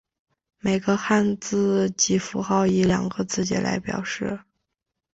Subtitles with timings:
[0.57, 4.39] 每个汉字及符号以两个字节来表示。